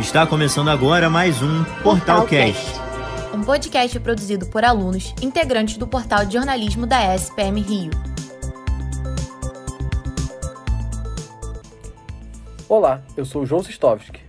[0.00, 2.80] Está começando agora mais um Portal Cast.
[3.34, 7.90] Um podcast produzido por alunos integrantes do portal de jornalismo da SPM Rio.
[12.68, 14.20] Olá, eu sou o João Sistovski.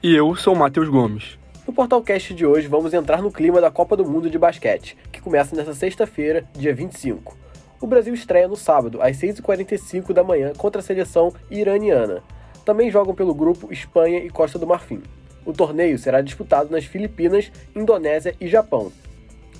[0.00, 1.38] E eu sou o Matheus Gomes.
[1.66, 4.96] No Portal Cast de hoje vamos entrar no clima da Copa do Mundo de Basquete,
[5.10, 7.36] que começa nesta sexta-feira, dia 25.
[7.80, 12.22] O Brasil estreia no sábado, às 6h45 da manhã, contra a seleção iraniana.
[12.64, 15.02] Também jogam pelo grupo Espanha e Costa do Marfim.
[15.44, 18.90] O torneio será disputado nas Filipinas, Indonésia e Japão.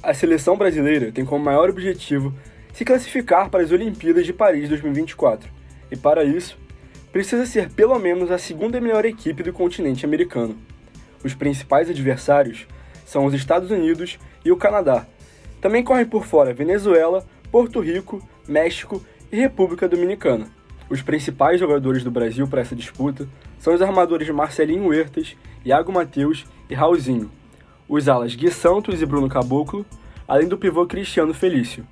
[0.02, 2.32] A seleção brasileira tem como maior objetivo
[2.72, 5.48] se classificar para as Olimpíadas de Paris 2024.
[5.90, 6.58] E para isso,
[7.12, 10.56] precisa ser pelo menos a segunda melhor equipe do continente americano.
[11.22, 12.66] Os principais adversários
[13.06, 15.06] são os Estados Unidos e o Canadá.
[15.60, 20.48] Também correm por fora Venezuela, Porto Rico, México e República Dominicana.
[20.88, 23.26] Os principais jogadores do Brasil para essa disputa
[23.58, 27.30] são os armadores Marcelinho Huertas, Iago Matheus e Raulzinho,
[27.88, 29.84] os alas Gui Santos e Bruno Caboclo,
[30.28, 31.86] além do pivô Cristiano Felício.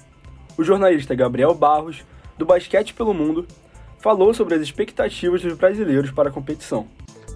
[0.56, 2.04] O jornalista Gabriel Barros,
[2.36, 3.46] do Basquete pelo Mundo,
[3.98, 6.86] falou sobre as expectativas dos brasileiros para a competição.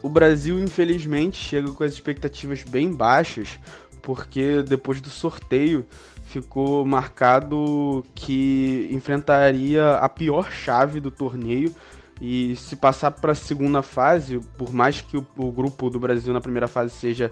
[0.03, 3.59] O Brasil, infelizmente, chega com as expectativas bem baixas,
[4.03, 5.86] porque depois do sorteio
[6.27, 11.74] ficou marcado que enfrentaria a pior chave do torneio
[12.20, 16.32] e se passar para a segunda fase, por mais que o, o, grupo do Brasil
[16.32, 17.30] na primeira fase seja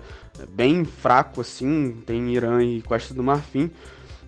[0.51, 3.71] bem fraco assim, tem Irã e Costa do Marfim,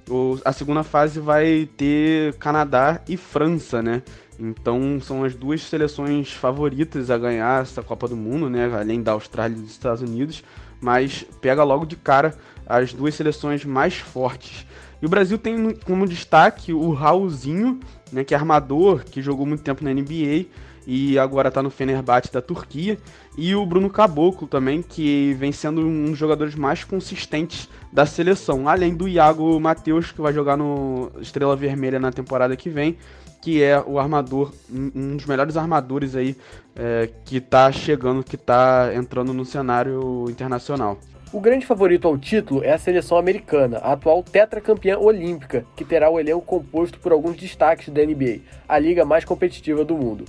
[0.09, 4.03] o, a segunda fase vai ter Canadá e França, né?
[4.39, 8.71] Então são as duas seleções favoritas a ganhar essa Copa do Mundo, né?
[8.75, 10.45] Além da Austrália e dos Estados Unidos,
[10.81, 12.35] mas pega logo de cara
[12.67, 14.67] as duas seleções mais fortes.
[15.01, 19.63] E o Brasil tem como destaque o Raulzinho, né, que é armador, que jogou muito
[19.63, 20.47] tempo na NBA
[20.87, 22.97] e agora está no Fenerbahçe da Turquia,
[23.37, 28.69] e o Bruno Caboclo também, que vem sendo um dos jogadores mais consistentes da seleção,
[28.69, 32.97] além do Iago Matheus, que vai jogar no Estrela Vermelha na temporada que vem,
[33.41, 36.37] que é o armador, um dos melhores armadores aí
[36.75, 40.99] é, que está chegando, que está entrando no cenário internacional.
[41.33, 46.09] O grande favorito ao título é a seleção americana, a atual tetracampeã olímpica, que terá
[46.09, 50.25] o elenco composto por alguns destaques da NBA, a liga mais competitiva do mundo.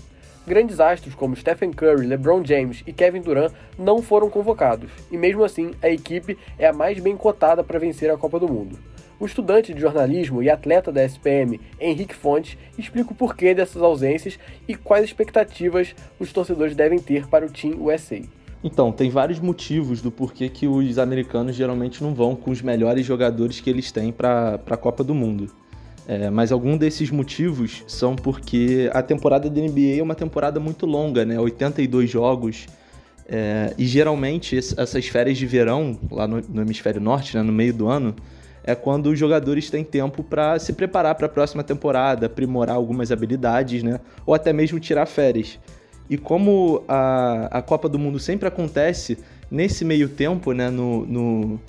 [0.45, 5.43] Grandes astros como Stephen Curry, LeBron James e Kevin Durant não foram convocados, e mesmo
[5.43, 8.79] assim a equipe é a mais bem cotada para vencer a Copa do Mundo.
[9.19, 14.37] O estudante de jornalismo e atleta da SPM, Henrique Fontes, explica o porquê dessas ausências
[14.67, 18.21] e quais expectativas os torcedores devem ter para o Team USA.
[18.63, 23.05] Então, tem vários motivos do porquê que os americanos geralmente não vão com os melhores
[23.05, 25.49] jogadores que eles têm para a Copa do Mundo.
[26.07, 30.85] É, mas algum desses motivos são porque a temporada da NBA é uma temporada muito
[30.85, 31.39] longa, né?
[31.39, 32.67] 82 jogos.
[33.27, 37.73] É, e geralmente essas férias de verão, lá no, no hemisfério norte, né, no meio
[37.73, 38.15] do ano,
[38.67, 43.13] é quando os jogadores têm tempo para se preparar para a próxima temporada, aprimorar algumas
[43.13, 44.01] habilidades, né?
[44.25, 45.57] Ou até mesmo tirar férias.
[46.09, 49.17] E como a, a Copa do Mundo sempre acontece
[49.49, 51.59] nesse meio tempo, né, no, no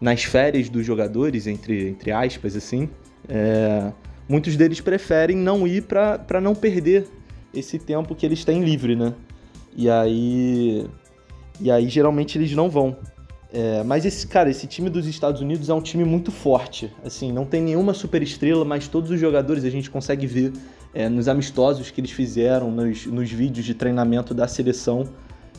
[0.00, 2.88] nas férias dos jogadores, entre, entre aspas, assim,
[3.28, 3.90] é,
[4.28, 7.08] muitos deles preferem não ir para não perder
[7.52, 9.12] esse tempo que eles têm livre, né?
[9.76, 10.86] E aí,
[11.60, 12.96] e aí geralmente eles não vão.
[13.56, 16.92] É, mas esse cara, esse time dos Estados Unidos é um time muito forte.
[17.04, 20.52] Assim, não tem nenhuma super estrela, mas todos os jogadores a gente consegue ver
[20.92, 25.04] é, nos amistosos que eles fizeram, nos, nos vídeos de treinamento da seleção,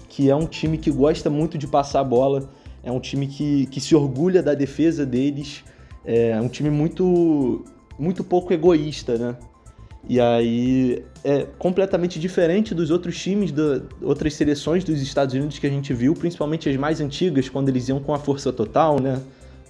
[0.10, 2.50] que é um time que gosta muito de passar a bola,
[2.84, 5.64] é um time que, que se orgulha da defesa deles,
[6.04, 7.64] é um time muito,
[7.98, 9.38] muito pouco egoísta, né?
[10.08, 15.66] E aí é completamente diferente dos outros times, da, outras seleções dos Estados Unidos que
[15.66, 19.20] a gente viu, principalmente as mais antigas, quando eles iam com a força total, né?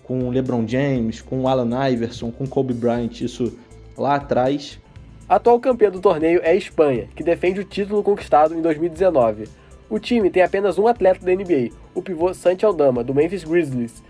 [0.04, 3.58] Com LeBron James, com Allen Iverson, com Kobe Bryant, isso
[3.98, 4.80] lá atrás.
[5.28, 9.46] A atual campeã do torneio é a Espanha, que defende o título conquistado em 2019.
[9.90, 14.04] O time tem apenas um atleta da NBA, o pivô Santi Aldama, do Memphis Grizzlies.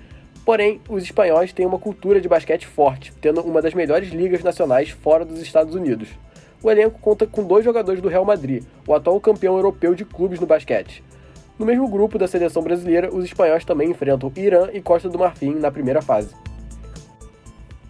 [0.45, 4.91] Porém, os espanhóis têm uma cultura de basquete forte, tendo uma das melhores ligas nacionais
[4.91, 6.09] fora dos Estados Unidos.
[6.61, 10.39] O elenco conta com dois jogadores do Real Madrid, o atual campeão europeu de clubes
[10.39, 11.03] no basquete.
[11.57, 15.55] No mesmo grupo da seleção brasileira, os espanhóis também enfrentam Irã e Costa do Marfim
[15.55, 16.35] na primeira fase.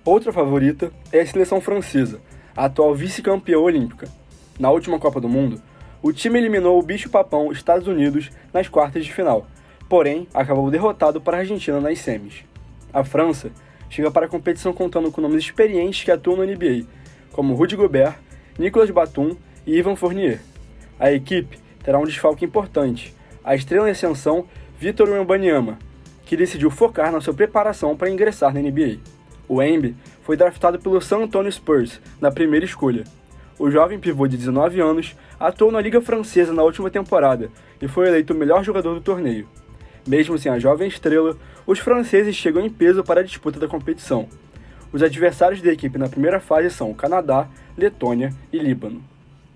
[0.06, 2.22] Outra favorita é a seleção francesa,
[2.56, 4.08] a atual vice-campeã olímpica.
[4.58, 5.62] Na última Copa do Mundo,
[6.01, 9.46] o time eliminou o bicho-papão Estados Unidos nas quartas de final,
[9.88, 12.44] porém acabou derrotado para a Argentina nas semis.
[12.94, 13.52] A França
[13.90, 16.86] chega para a competição contando com nomes experientes que atuam na NBA,
[17.32, 18.16] como Rudy Gobert,
[18.58, 19.36] Nicolas Batum
[19.66, 20.42] e Ivan Fournier.
[21.00, 23.14] A equipe terá um desfalque importante.
[23.44, 24.46] A estrela em ascensão
[24.80, 25.78] Vitor Wembanyama,
[26.26, 28.98] que decidiu focar na sua preparação para ingressar na NBA.
[29.48, 33.04] O Embi foi draftado pelo San Antonio Spurs na primeira escolha.
[33.60, 37.50] O jovem pivô de 19 anos atuou na Liga Francesa na última temporada
[37.82, 39.48] e foi eleito o melhor jogador do torneio.
[40.07, 41.36] Mesmo sem a jovem estrela,
[41.66, 44.28] os franceses chegam em peso para a disputa da competição.
[44.94, 47.48] Os adversários da equipe na primeira fase são Canadá,
[47.78, 49.04] Letônia e Líbano.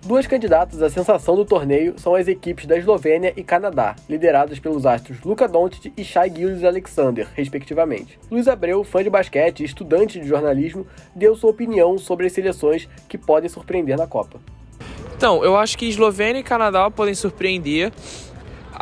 [0.02, 4.86] Duas candidatas à sensação do torneio são as equipes da Eslovênia e Canadá, lideradas pelos
[4.86, 8.18] astros Luka Doncic e Shai Gilgeous-Alexander, respectivamente.
[8.30, 12.88] Luiz Abreu, fã de basquete e estudante de jornalismo, deu sua opinião sobre as seleções
[13.08, 14.40] que podem surpreender na Copa.
[15.14, 17.92] Então, eu acho que Eslovênia e Canadá podem surpreender.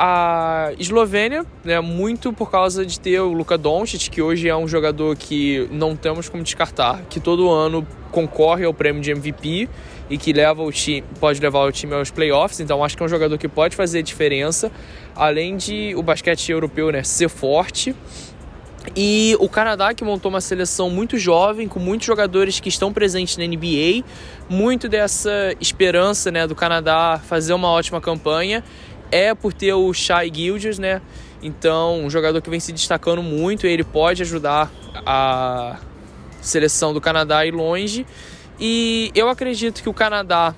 [0.01, 4.69] A Eslovênia, né, muito por causa de ter o Luka Doncic, que hoje é um
[4.69, 9.69] jogador que não temos como descartar, que todo ano concorre ao prêmio de MVP
[10.09, 13.07] e que leva o time, pode levar o time aos playoffs, então acho que é
[13.07, 14.71] um jogador que pode fazer diferença,
[15.17, 17.93] além de o basquete europeu, né, ser forte.
[18.97, 23.37] E o Canadá que montou uma seleção muito jovem, com muitos jogadores que estão presentes
[23.37, 24.05] na NBA,
[24.49, 28.63] muito dessa esperança, né, do Canadá fazer uma ótima campanha
[29.11, 31.01] é por ter o Shai Gilgeous, né?
[31.43, 34.71] Então, um jogador que vem se destacando muito, ele pode ajudar
[35.07, 35.79] a
[36.41, 38.07] seleção do Canadá a ir longe.
[38.59, 40.55] E eu acredito que o Canadá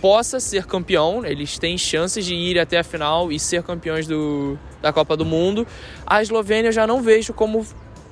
[0.00, 4.58] possa ser campeão, eles têm chances de ir até a final e ser campeões do,
[4.80, 5.64] da Copa do Mundo.
[6.04, 7.64] A Eslovênia eu já não vejo como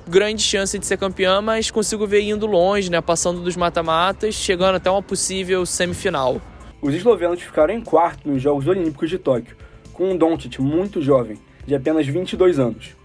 [0.07, 4.75] grande chance de ser campeã, mas consigo ver indo longe, né, passando dos mata-matas, chegando
[4.75, 6.41] até uma possível semifinal.
[6.81, 9.55] Os eslovenos ficaram em quarto nos Jogos Olímpicos de Tóquio,
[9.93, 12.95] com um Doncic muito jovem, de apenas 22 anos.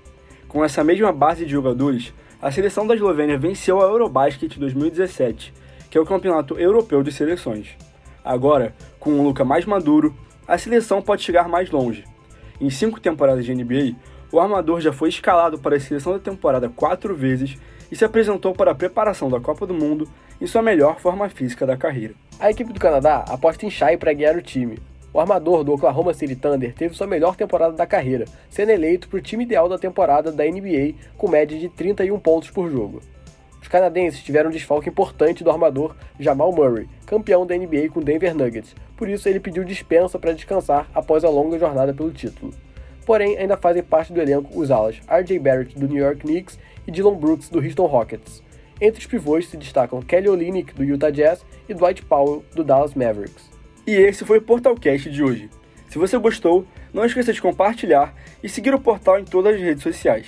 [0.48, 5.52] Com essa mesma base de jogadores, a seleção da Eslovênia venceu a Eurobasket 2017,
[5.90, 7.76] que é o campeonato europeu de seleções.
[8.24, 10.16] Agora, com um Luca mais maduro,
[10.48, 12.02] a seleção pode chegar mais longe.
[12.58, 13.94] Em cinco temporadas de NBA,
[14.32, 17.58] o armador já foi escalado para a seleção da temporada quatro vezes
[17.92, 20.08] e se apresentou para a preparação da Copa do Mundo
[20.40, 22.14] em sua melhor forma física da carreira.
[22.38, 24.78] A equipe do Canadá aposta em Shai para guiar o time.
[25.10, 29.16] O armador do Oklahoma City Thunder teve sua melhor temporada da carreira, sendo eleito para
[29.16, 33.00] o time ideal da temporada da NBA com média de 31 pontos por jogo.
[33.62, 38.34] Os canadenses tiveram um desfalque importante do armador Jamal Murray, campeão da NBA com Denver
[38.34, 42.52] Nuggets, por isso ele pediu dispensa para descansar após a longa jornada pelo título.
[43.06, 46.90] Porém, ainda fazem parte do elenco os alas RJ Barrett do New York Knicks e
[46.90, 48.42] Dylan Brooks do Houston Rockets.
[48.80, 52.94] Entre os pivôs se destacam Kelly Olynyk do Utah Jazz e Dwight Powell do Dallas
[52.94, 53.50] Mavericks.
[53.86, 55.48] E esse foi o Portalcast de hoje.
[55.88, 59.82] Se você gostou, não esqueça de compartilhar e seguir o portal em todas as redes
[59.82, 60.26] sociais.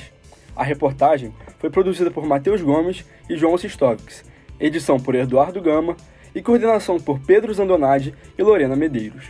[0.57, 4.25] A reportagem foi produzida por Matheus Gomes e João Sistovics,
[4.59, 5.97] edição por Eduardo Gama
[6.35, 9.29] e coordenação por Pedro Zandonade e Lorena Medeiros.